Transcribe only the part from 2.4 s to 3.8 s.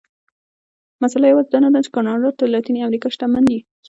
لاتینې امریکا شتمن دي.